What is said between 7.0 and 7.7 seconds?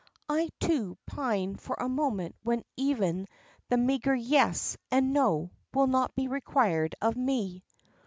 of me."